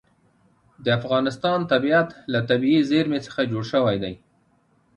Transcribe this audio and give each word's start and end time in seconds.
د 0.83 0.85
افغانستان 0.99 1.59
طبیعت 1.71 2.09
له 2.33 2.39
طبیعي 2.49 2.81
زیرمې 2.91 3.19
څخه 3.27 3.41
جوړ 3.51 3.63
شوی 3.73 3.97
دی. 4.03 4.13